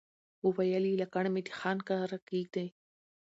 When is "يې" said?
0.91-0.99